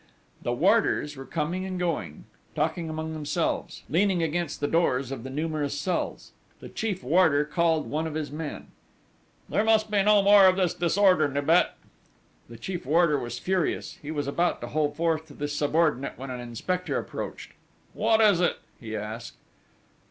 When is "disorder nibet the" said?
10.73-12.57